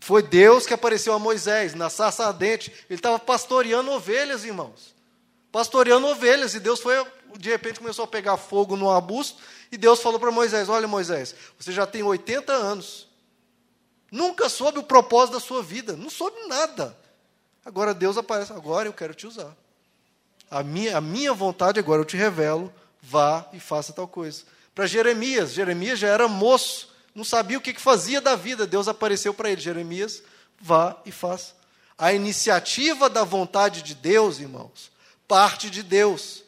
[0.00, 2.72] Foi Deus que apareceu a Moisés na sarça ardente.
[2.88, 4.94] Ele estava pastoreando ovelhas, irmãos.
[5.52, 6.54] Pastoreando ovelhas.
[6.54, 6.94] E Deus foi,
[7.38, 9.40] de repente, começou a pegar fogo no arbusto.
[9.70, 13.08] E Deus falou para Moisés: Olha, Moisés, você já tem 80 anos.
[14.10, 15.94] Nunca soube o propósito da sua vida.
[15.94, 16.96] Não soube nada.
[17.64, 18.52] Agora Deus aparece.
[18.52, 19.54] Agora eu quero te usar.
[20.50, 22.72] A minha, a minha vontade agora eu te revelo.
[23.02, 24.44] Vá e faça tal coisa.
[24.74, 25.52] Para Jeremias.
[25.52, 28.66] Jeremias já era moço não sabia o que, fazia da vida.
[28.66, 30.22] Deus apareceu para ele, Jeremias,
[30.60, 31.54] vá e faça.
[31.98, 34.90] A iniciativa da vontade de Deus, irmãos,
[35.26, 36.42] parte de Deus.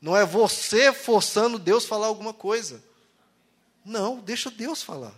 [0.00, 2.82] Não é você forçando Deus a falar alguma coisa.
[3.84, 5.14] Não, deixa Deus falar.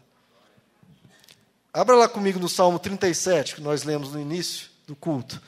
[1.73, 5.41] Abra lá comigo no Salmo 37, que nós lemos no início do culto.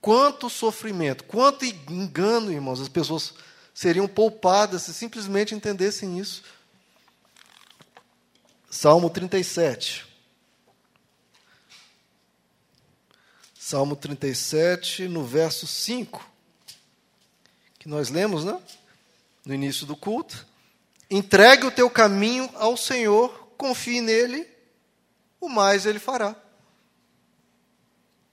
[0.00, 3.34] Quanto sofrimento, quanto engano, irmãos, as pessoas
[3.76, 6.42] seriam poupadas se simplesmente entendessem isso.
[8.70, 10.06] Salmo 37.
[13.54, 16.26] Salmo 37, no verso 5,
[17.78, 18.58] que nós lemos, né?
[19.44, 20.46] No início do culto.
[21.10, 24.48] Entregue o teu caminho ao Senhor, confie nele,
[25.38, 26.34] o mais ele fará.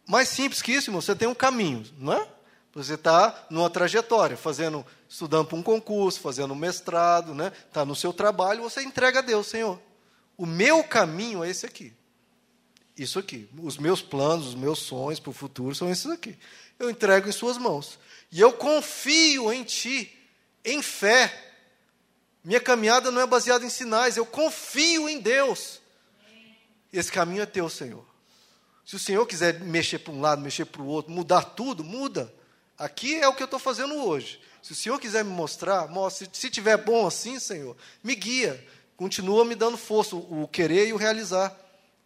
[0.08, 2.34] Mais simples que isso, irmão, você tem um caminho, não é?
[2.74, 7.52] Você está numa trajetória, fazendo, estudando para um concurso, fazendo um mestrado, está né?
[7.72, 9.80] Tá no seu trabalho, você entrega a Deus, Senhor.
[10.36, 11.94] O meu caminho é esse aqui.
[12.98, 13.48] Isso aqui.
[13.62, 16.36] Os meus planos, os meus sonhos para o futuro são esses aqui.
[16.80, 18.00] Eu entrego em Suas mãos.
[18.32, 20.12] E eu confio em Ti,
[20.66, 21.54] em fé.
[22.44, 25.80] Minha caminhada não é baseada em sinais, eu confio em Deus.
[26.92, 28.04] Esse caminho é teu, Senhor.
[28.84, 32.34] Se o Senhor quiser mexer para um lado, mexer para o outro, mudar tudo, muda.
[32.80, 34.42] Aqui é o que eu estou fazendo hoje.
[34.64, 36.30] Se o Senhor quiser me mostrar, mostre.
[36.32, 38.66] Se tiver bom assim, Senhor, me guia.
[38.96, 41.54] Continua me dando força, o querer e o realizar,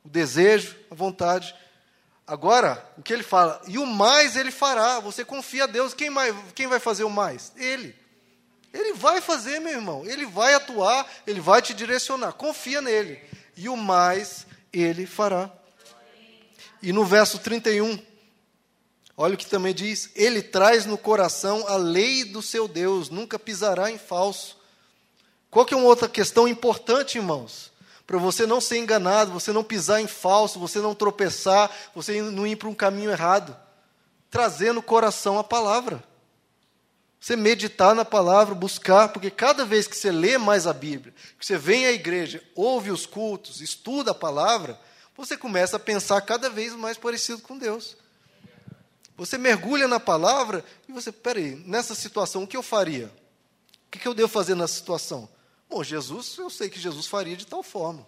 [0.04, 1.54] o desejo, a vontade.
[2.26, 3.62] Agora, o que ele fala?
[3.68, 5.00] E o mais ele fará.
[5.00, 5.94] Você confia a Deus.
[5.94, 7.54] Quem, mais, quem vai fazer o mais?
[7.56, 7.96] Ele.
[8.74, 10.04] Ele vai fazer, meu irmão.
[10.04, 12.34] Ele vai atuar, ele vai te direcionar.
[12.34, 13.22] Confia nele.
[13.56, 15.52] E o mais ele fará.
[16.82, 18.00] E no verso 31,
[19.20, 23.40] Olha o que também diz: Ele traz no coração a lei do seu Deus, nunca
[23.40, 24.56] pisará em falso.
[25.50, 27.72] Qual que é uma outra questão importante, irmãos?
[28.06, 32.46] Para você não ser enganado, você não pisar em falso, você não tropeçar, você não
[32.46, 33.58] ir para um caminho errado.
[34.30, 36.04] Trazer no coração a palavra.
[37.20, 41.46] Você meditar na palavra, buscar, porque cada vez que você lê mais a Bíblia, que
[41.46, 44.80] você vem à igreja, ouve os cultos, estuda a palavra,
[45.16, 47.98] você começa a pensar cada vez mais parecido com Deus.
[49.18, 53.12] Você mergulha na palavra e você, peraí, nessa situação, o que eu faria?
[53.88, 55.28] O que eu devo fazer nessa situação?
[55.68, 58.06] Bom, Jesus, eu sei que Jesus faria de tal forma.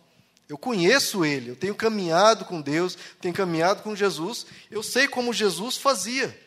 [0.47, 5.33] Eu conheço Ele, eu tenho caminhado com Deus, tenho caminhado com Jesus, eu sei como
[5.33, 6.39] Jesus fazia.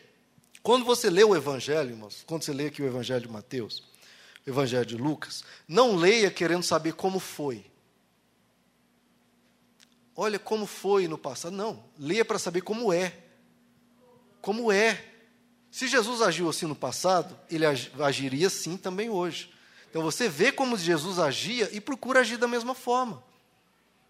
[0.61, 3.83] Quando você lê o Evangelho, irmãos, quando você lê aqui o Evangelho de Mateus,
[4.45, 7.65] o Evangelho de Lucas, não leia querendo saber como foi.
[10.15, 11.55] Olha como foi no passado.
[11.55, 13.22] Não, leia para saber como é
[14.43, 15.01] como é.
[15.71, 19.49] Se Jesus agiu assim no passado, ele agiria assim também hoje.
[19.89, 23.23] Então você vê como Jesus agia e procura agir da mesma forma.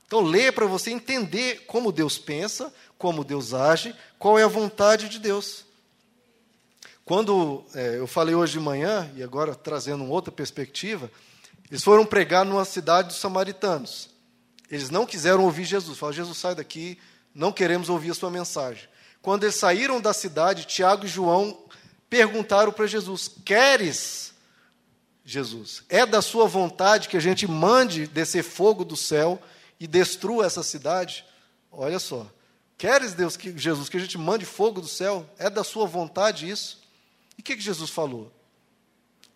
[0.07, 5.07] Então lê para você entender como Deus pensa, como Deus age, qual é a vontade
[5.07, 5.66] de Deus.
[7.05, 11.11] Quando é, eu falei hoje de manhã, e agora trazendo uma outra perspectiva,
[11.69, 14.09] eles foram pregar numa cidade dos samaritanos.
[14.72, 15.99] Eles não quiseram ouvir Jesus.
[15.99, 16.97] Falaram, Jesus, sai daqui,
[17.35, 18.91] não queremos ouvir a sua mensagem.
[19.23, 21.57] Quando eles saíram da cidade, Tiago e João
[22.09, 24.34] perguntaram para Jesus: Queres,
[25.23, 29.41] Jesus, é da sua vontade que a gente mande descer fogo do céu
[29.79, 31.25] e destrua essa cidade?
[31.72, 32.28] Olha só.
[32.78, 35.25] Queres, Deus, que, Jesus, que a gente mande fogo do céu?
[35.40, 36.81] É da sua vontade isso?
[37.38, 38.29] E o que, que Jesus falou?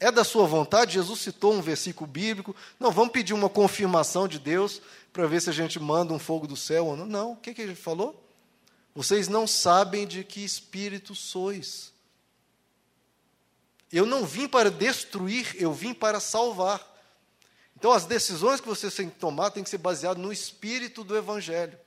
[0.02, 0.96] É da sua vontade?
[0.96, 2.54] Jesus citou um versículo bíblico.
[2.78, 4.82] Não, vamos pedir uma confirmação de Deus
[5.14, 7.06] para ver se a gente manda um fogo do céu ou não.
[7.06, 8.27] Não, o que, que ele falou?
[8.98, 11.94] Vocês não sabem de que espírito sois.
[13.92, 16.84] Eu não vim para destruir, eu vim para salvar.
[17.76, 21.16] Então, as decisões que vocês têm que tomar têm que ser baseadas no espírito do
[21.16, 21.78] Evangelho.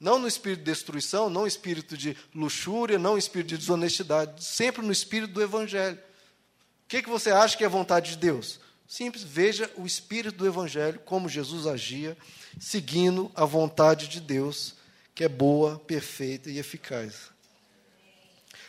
[0.00, 4.42] Não no espírito de destruição, não no espírito de luxúria, não no espírito de desonestidade.
[4.42, 5.96] Sempre no espírito do Evangelho.
[5.96, 8.58] O que, que você acha que é a vontade de Deus?
[8.88, 12.18] Simples, veja o espírito do Evangelho, como Jesus agia,
[12.58, 14.74] seguindo a vontade de Deus
[15.16, 17.30] que é boa, perfeita e eficaz.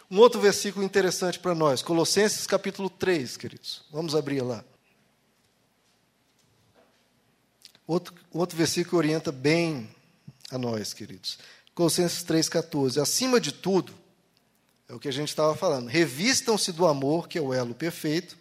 [0.09, 3.83] Um outro versículo interessante para nós, Colossenses capítulo 3, queridos.
[3.91, 4.63] Vamos abrir lá.
[7.85, 9.89] Outro, outro versículo orienta bem
[10.49, 11.37] a nós, queridos.
[11.75, 13.01] Colossenses 3,14.
[13.01, 13.93] Acima de tudo,
[14.87, 18.37] é o que a gente estava falando, revistam-se do amor, que é o elo perfeito,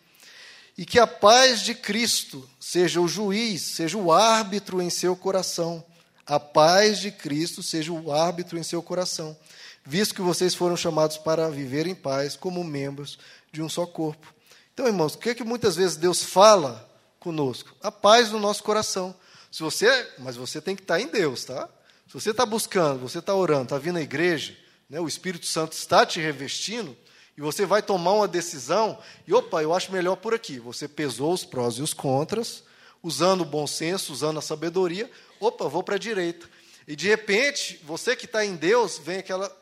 [0.79, 5.85] e que a paz de Cristo seja o juiz, seja o árbitro em seu coração.
[6.27, 9.37] A paz de Cristo seja o árbitro em seu coração,
[9.85, 13.17] visto que vocês foram chamados para viver em paz como membros
[13.53, 14.35] de um só corpo.
[14.75, 16.91] Então, irmãos, o que, é que muitas vezes Deus fala
[17.21, 17.75] conosco?
[17.81, 19.15] A paz no nosso coração.
[19.53, 21.69] Se você, mas você tem que estar em Deus, tá?
[22.09, 24.57] Se você está buscando, você está orando, está vindo à igreja,
[24.91, 26.97] né, o Espírito Santo está te revestindo,
[27.37, 30.59] e você vai tomar uma decisão, e opa, eu acho melhor por aqui.
[30.59, 32.65] Você pesou os prós e os contras,
[33.07, 35.09] usando o bom senso, usando a sabedoria,
[35.39, 36.51] opa, vou para a direita.
[36.89, 39.57] E de repente, você que está em Deus, vem aquela,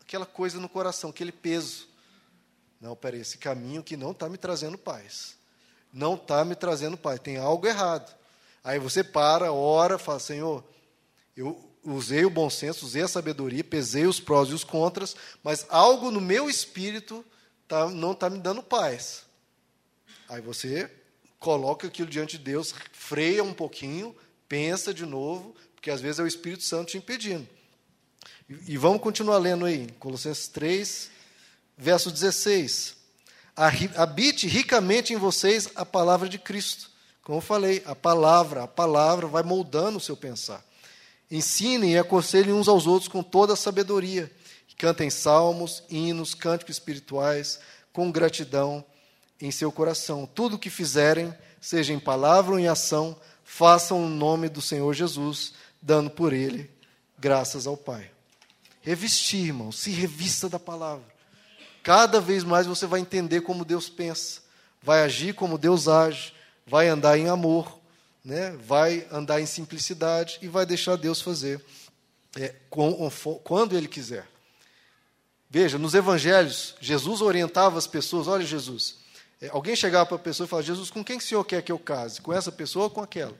[0.00, 1.86] aquela coisa no coração, aquele peso.
[2.80, 5.36] Não, peraí, esse caminho que não está me trazendo paz.
[5.92, 8.16] Não está me trazendo paz, tem algo errado.
[8.64, 10.64] Aí você para, ora, fala, Senhor,
[11.36, 15.66] eu usei o bom senso, usei a sabedoria, pesei os prós e os contras, mas
[15.68, 17.22] algo no meu espírito
[17.68, 19.26] tá, não está me dando paz.
[20.30, 20.90] Aí você
[21.38, 24.14] coloca aquilo diante de Deus, freia um pouquinho,
[24.48, 27.46] pensa de novo, porque às vezes é o Espírito Santo te impedindo.
[28.48, 31.10] E, e vamos continuar lendo aí, Colossenses 3,
[31.76, 32.96] verso 16.
[33.96, 36.90] Habite ricamente em vocês a palavra de Cristo.
[37.22, 40.64] Como eu falei, a palavra, a palavra vai moldando o seu pensar.
[41.30, 44.30] Ensinem e aconselhem uns aos outros com toda a sabedoria.
[44.76, 47.58] Cantem salmos, hinos, cânticos espirituais,
[47.92, 48.84] com gratidão
[49.40, 50.28] em seu coração.
[50.32, 54.92] Tudo o que fizerem, seja em palavra ou em ação, façam o nome do Senhor
[54.94, 56.70] Jesus, dando por ele
[57.18, 58.10] graças ao Pai.
[58.82, 61.04] Revestir, irmão, se revista da palavra.
[61.82, 64.42] Cada vez mais você vai entender como Deus pensa,
[64.82, 66.32] vai agir como Deus age,
[66.66, 67.78] vai andar em amor,
[68.24, 71.64] né, vai andar em simplicidade e vai deixar Deus fazer
[72.36, 72.54] é,
[73.44, 74.26] quando Ele quiser.
[75.48, 78.96] Veja, nos evangelhos, Jesus orientava as pessoas: olha, Jesus,
[79.50, 81.78] alguém chegava para a pessoa e falava: Jesus, com quem o senhor quer que eu
[81.78, 82.20] case?
[82.20, 83.34] Com essa pessoa ou com aquela?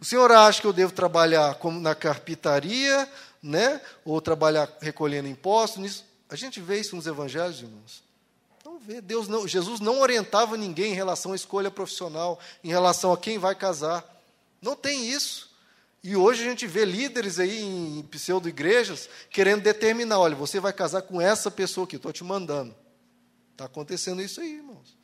[0.00, 3.08] O senhor acha que eu devo trabalhar como na carpintaria,
[3.42, 6.04] né, ou trabalhar recolhendo impostos?
[6.28, 8.02] A gente vê isso nos evangelhos, irmãos.
[8.64, 9.00] Não vê.
[9.00, 13.38] Deus não, Jesus não orientava ninguém em relação à escolha profissional, em relação a quem
[13.38, 14.04] vai casar.
[14.60, 15.54] Não tem isso.
[16.02, 21.02] E hoje a gente vê líderes aí em pseudo-igrejas querendo determinar: olha, você vai casar
[21.02, 22.74] com essa pessoa que estou te mandando.
[23.52, 24.96] Está acontecendo isso aí, irmãos.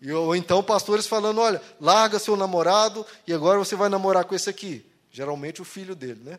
[0.00, 4.34] E, ou então pastores falando: olha, larga seu namorado e agora você vai namorar com
[4.34, 4.84] esse aqui.
[5.10, 6.38] Geralmente o filho dele, né?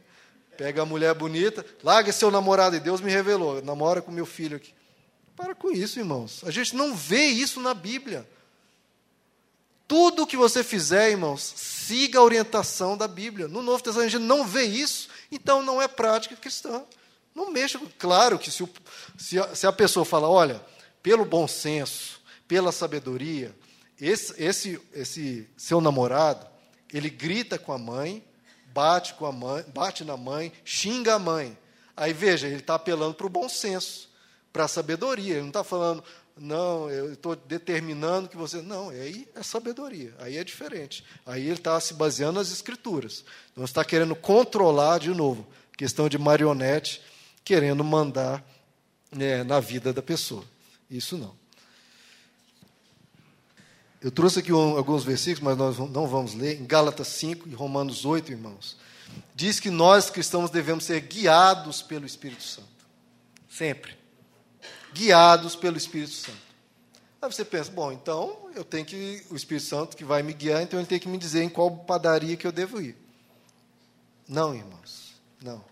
[0.58, 4.58] Pega a mulher bonita, larga seu namorado, e Deus me revelou, namora com meu filho
[4.58, 4.74] aqui.
[5.36, 6.42] Para com isso, irmãos.
[6.46, 8.28] A gente não vê isso na Bíblia.
[9.88, 13.48] Tudo que você fizer, irmãos, siga a orientação da Bíblia.
[13.48, 16.84] No Novo Testamento a gente não vê isso, então não é prática cristã.
[17.36, 17.80] Não mexa.
[18.00, 18.70] Claro que se, o,
[19.18, 20.62] se, a, se a pessoa fala, olha,
[21.04, 23.56] pelo bom senso, pela sabedoria,
[24.00, 26.46] esse, esse, esse seu namorado,
[26.94, 28.24] ele grita com a mãe,
[28.74, 31.58] bate com a mãe, bate na mãe, xinga a mãe.
[31.96, 34.10] Aí veja, ele está apelando para o bom senso
[34.56, 35.34] para a sabedoria.
[35.34, 36.02] Ele não está falando,
[36.38, 38.62] não, eu estou determinando que você.
[38.62, 41.04] Não, aí é sabedoria, aí é diferente.
[41.26, 43.26] Aí ele está se baseando nas escrituras.
[43.56, 47.02] Não está querendo controlar de novo, questão de marionete,
[47.44, 48.44] querendo mandar
[49.12, 50.44] né, na vida da pessoa.
[50.90, 51.36] Isso não.
[54.06, 56.62] Eu trouxe aqui alguns versículos, mas nós não vamos ler.
[56.62, 58.78] Em Gálatas 5 e Romanos 8, irmãos.
[59.34, 62.68] Diz que nós cristãos devemos ser guiados pelo Espírito Santo.
[63.50, 63.98] Sempre
[64.94, 66.38] guiados pelo Espírito Santo.
[67.20, 70.62] Aí você pensa, bom, então eu tenho que, o Espírito Santo que vai me guiar,
[70.62, 72.96] então ele tem que me dizer em qual padaria que eu devo ir.
[74.28, 75.66] Não, irmãos, não.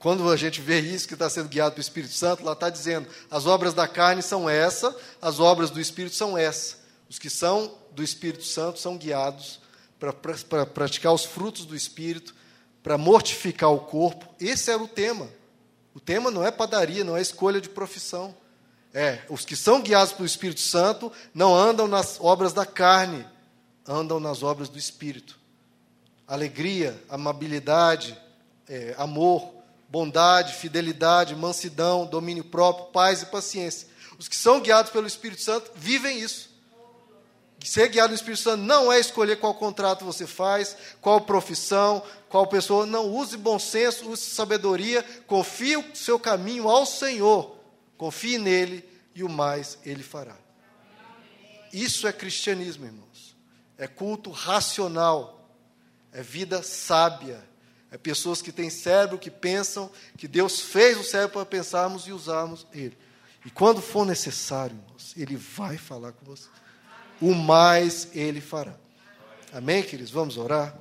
[0.00, 3.08] Quando a gente vê isso que está sendo guiado pelo Espírito Santo, lá está dizendo:
[3.30, 6.84] as obras da carne são essa, as obras do Espírito são essa.
[7.08, 9.60] Os que são do Espírito Santo são guiados
[9.98, 10.12] para
[10.66, 12.34] praticar os frutos do Espírito,
[12.82, 14.28] para mortificar o corpo.
[14.38, 15.28] Esse era o tema.
[15.94, 18.34] O tema não é padaria, não é escolha de profissão.
[18.92, 23.26] É, os que são guiados pelo Espírito Santo não andam nas obras da carne,
[23.86, 25.38] andam nas obras do Espírito.
[26.26, 28.18] Alegria, amabilidade,
[28.68, 29.52] é, amor,
[29.88, 33.88] bondade, fidelidade, mansidão, domínio próprio, paz e paciência.
[34.18, 36.55] Os que são guiados pelo Espírito Santo vivem isso.
[37.66, 42.46] Ser guiado pelo Espírito Santo não é escolher qual contrato você faz, qual profissão, qual
[42.46, 42.86] pessoa.
[42.86, 47.58] Não, use bom senso, use sabedoria, confie o seu caminho ao Senhor.
[47.98, 50.36] Confie nele e o mais ele fará.
[51.72, 53.36] Isso é cristianismo, irmãos.
[53.76, 55.50] É culto racional.
[56.12, 57.42] é vida sábia.
[57.90, 62.12] É pessoas que têm cérebro, que pensam, que Deus fez o cérebro para pensarmos e
[62.12, 62.96] usarmos ele.
[63.44, 66.48] E quando for necessário, irmãos, ele vai falar com você.
[67.20, 68.74] O mais ele fará.
[69.52, 70.12] Amém, queridos?
[70.12, 70.76] Vamos orar?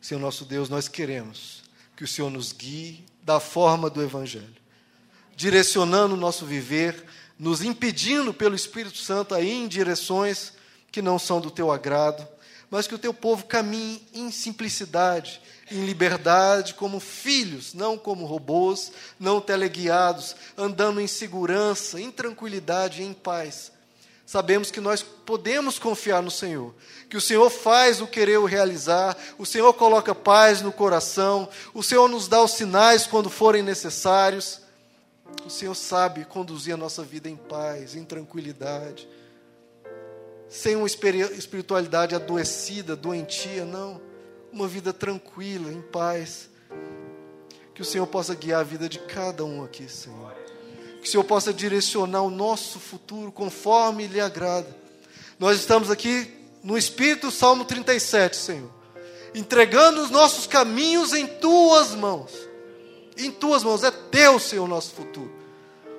[0.00, 1.64] Senhor nosso Deus, nós queremos
[1.96, 4.54] que o Senhor nos guie da forma do Evangelho,
[5.34, 7.04] direcionando o nosso viver,
[7.36, 10.52] nos impedindo pelo Espírito Santo a ir em direções
[10.92, 12.26] que não são do teu agrado,
[12.70, 15.40] mas que o teu povo caminhe em simplicidade,
[15.70, 23.12] em liberdade, como filhos, não como robôs, não teleguiados, andando em segurança, em tranquilidade, em
[23.12, 23.72] paz.
[24.26, 26.74] Sabemos que nós podemos confiar no Senhor,
[27.08, 31.80] que o Senhor faz o querer o realizar, o Senhor coloca paz no coração, o
[31.80, 34.60] Senhor nos dá os sinais quando forem necessários.
[35.44, 39.08] O Senhor sabe conduzir a nossa vida em paz, em tranquilidade,
[40.48, 44.00] sem uma espiritualidade adoecida, doentia, não
[44.52, 46.48] uma vida tranquila, em paz.
[47.74, 50.34] Que o Senhor possa guiar a vida de cada um aqui, Senhor.
[51.06, 54.66] Que o Senhor possa direcionar o nosso futuro conforme lhe agrada.
[55.38, 56.28] Nós estamos aqui
[56.64, 58.68] no Espírito, Salmo 37, Senhor.
[59.32, 62.32] Entregando os nossos caminhos em tuas mãos.
[63.16, 63.84] Em tuas mãos.
[63.84, 65.32] É teu, Senhor, o nosso futuro.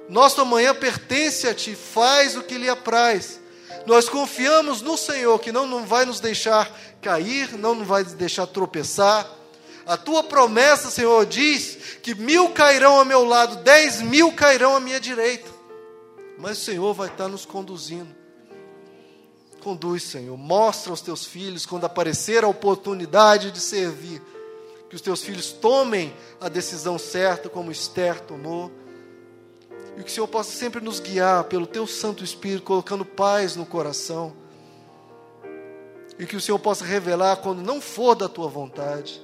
[0.10, 1.74] Nosso amanhã pertence a ti.
[1.74, 3.40] Faz o que lhe apraz.
[3.86, 6.70] Nós confiamos no Senhor, que não, não vai nos deixar
[7.02, 9.26] cair, não nos vai nos deixar tropeçar.
[9.88, 14.80] A tua promessa, Senhor, diz que mil cairão ao meu lado, dez mil cairão à
[14.80, 15.50] minha direita.
[16.38, 18.16] Mas o Senhor vai estar nos conduzindo.
[19.64, 20.38] Conduz, Senhor.
[20.38, 24.22] Mostra aos teus filhos, quando aparecer a oportunidade de servir,
[24.90, 28.72] que os teus filhos tomem a decisão certa, como Esther tomou
[29.98, 33.66] e que o Senhor possa sempre nos guiar pelo Teu Santo Espírito, colocando paz no
[33.66, 34.32] coração.
[36.20, 39.20] E que o Senhor possa revelar quando não for da Tua vontade.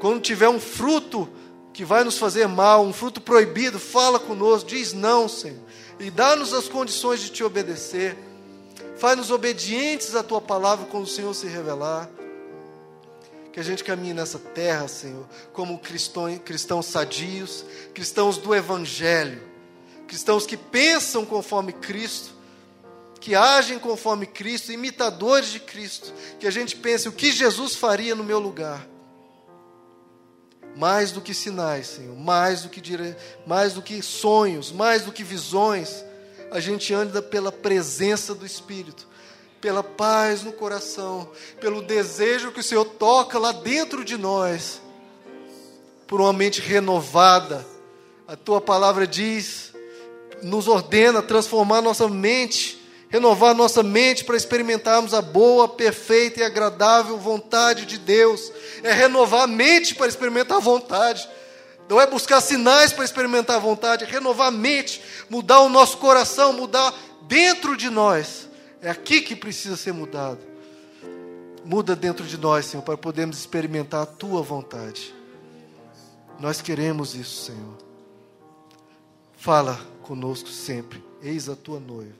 [0.00, 1.28] Quando tiver um fruto
[1.72, 5.60] que vai nos fazer mal, um fruto proibido, fala conosco, diz não, Senhor.
[6.00, 8.16] E dá-nos as condições de te obedecer.
[8.96, 12.10] Faz-nos obedientes à Tua palavra quando o Senhor se revelar.
[13.52, 17.64] Que a gente caminhe nessa terra, Senhor, como cristãos, cristãos sadios,
[17.94, 19.50] cristãos do Evangelho
[20.10, 22.34] cristãos que pensam conforme Cristo,
[23.20, 28.12] que agem conforme Cristo, imitadores de Cristo, que a gente pense o que Jesus faria
[28.16, 28.84] no meu lugar.
[30.76, 33.16] Mais do que sinais, Senhor, mais do que dire...
[33.46, 36.04] mais do que sonhos, mais do que visões,
[36.50, 39.06] a gente anda pela presença do Espírito,
[39.60, 44.80] pela paz no coração, pelo desejo que o Senhor toca lá dentro de nós,
[46.06, 47.66] por uma mente renovada.
[48.26, 49.70] A tua palavra diz
[50.42, 52.79] nos ordena transformar nossa mente,
[53.10, 58.52] renovar nossa mente para experimentarmos a boa, perfeita e agradável vontade de Deus.
[58.82, 61.28] É renovar a mente para experimentar a vontade.
[61.88, 65.98] Não é buscar sinais para experimentar a vontade, é renovar a mente, mudar o nosso
[65.98, 68.48] coração, mudar dentro de nós.
[68.80, 70.38] É aqui que precisa ser mudado.
[71.64, 75.12] Muda dentro de nós, Senhor, para podermos experimentar a tua vontade.
[76.38, 77.76] Nós queremos isso, Senhor.
[79.36, 81.02] Fala conosco sempre.
[81.20, 82.19] Eis a tua noiva.